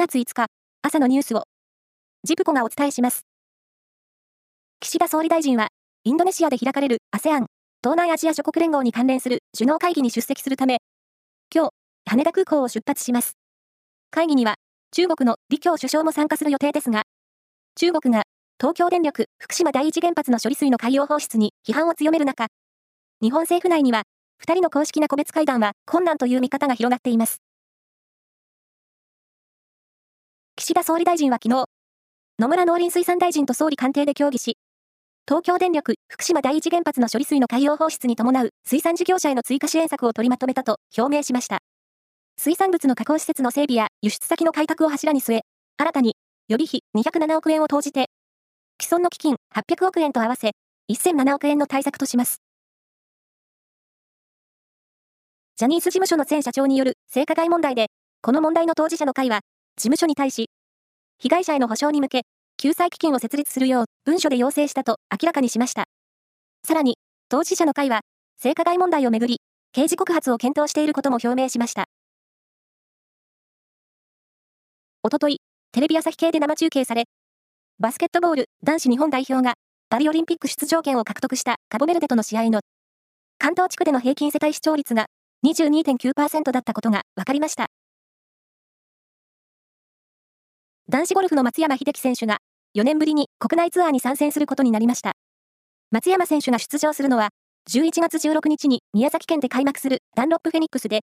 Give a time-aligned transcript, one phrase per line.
[0.00, 0.46] 月5日、
[0.80, 1.42] 朝のニュースを、
[2.24, 3.26] ジプコがお伝えします。
[4.80, 5.68] 岸田総理大臣は、
[6.04, 7.44] インドネシアで開かれる ASEAN、
[7.82, 10.78] 東南アジア諸国連合に関連する首脳会議に出席するため、
[11.54, 11.70] 今日、
[12.06, 13.32] 羽田空港を出発します。
[14.10, 14.54] 会議には、
[14.92, 17.02] 中国の李強首相も参加する予定ですが、
[17.74, 18.22] 中国が
[18.58, 22.46] 東京電力福島第一原発の処理水の海洋放出に批判を強める中、
[23.20, 24.04] 日本政府内には、
[24.42, 27.42] 2人の公式な個別会談は困難という見方が広がっています。
[30.60, 31.64] 岸田総理大臣は昨日、
[32.38, 34.58] 野村農林水産大臣と総理官邸で協議し、
[35.26, 41.60] 東京電力福島第一原発の処理水の海洋放出に伴う水産事業者への追加支援策を取りまとめたと表明しました。
[42.36, 45.40] 水産物の加工施設の整備や輸出先の開拓を柱に据え、
[45.78, 46.14] 新たに
[46.48, 48.10] 予備費207億円を投じて、
[48.78, 50.50] 既存の基金800億円と合わせ、
[50.92, 52.42] 1007億円の対策とします。
[55.56, 57.86] ジャニーズ事務所の前社長による性加害問題で、
[58.20, 59.40] この問題の当事者の会は、
[59.76, 60.50] 事務所に対し、
[61.18, 62.22] 被害者への補償に向け、
[62.56, 65.84] 救済基金を設立するよう文書で要請したと明らかにしました。
[66.66, 66.96] さらに、
[67.28, 68.00] 当事者の会は、
[68.38, 69.38] 性加害問題をめぐり、
[69.72, 71.84] 刑事告発を検討していることも表明しました。
[75.02, 75.38] おととい、
[75.72, 77.04] テレビ朝日系で生中継され、
[77.78, 79.54] バスケットボール男子日本代表が
[79.88, 82.60] パリオリンピック出場権を獲得したカボメルデとの試合の
[83.38, 85.06] 関東地区での平均世帯視聴率が
[85.46, 87.68] 22.9%だったことが分かりました。
[90.90, 92.38] 男子ゴルフの松山英樹選手が
[92.76, 95.12] 4年ぶりに国内ツアーに参戦することになりました。
[95.92, 97.28] 松山選手が出場するのは
[97.70, 101.02] 11月16日に宮崎県で開幕するダンロップフェニックスで、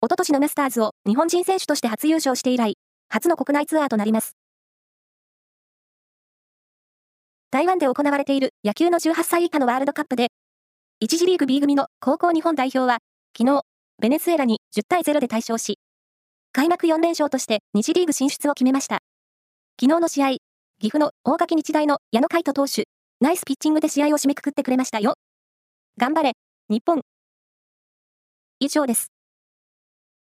[0.00, 2.74] おととしのマスターズを日本人選手として初優勝して以来、
[3.08, 4.36] 初の国内ツアーとなります。
[7.50, 10.28] 台湾で行われている野球の18歳以下のワールドカップで、
[11.02, 12.98] 1次リーグ B 組の高校日本代表は、
[13.36, 13.62] 昨日、
[14.00, 15.80] ベネズエラに10対0で大勝し、
[16.58, 18.98] 開幕4連勝として2次リーグ進出を決めました。
[19.80, 20.30] 昨日の試合、
[20.80, 22.88] 岐阜の大垣日大の矢野海斗投手、
[23.20, 25.14] ナイスピッチングで試合を締めくくってくれましたよ。
[25.98, 26.32] 頑張れ、
[26.68, 27.02] 日本。
[28.58, 29.12] 以上です。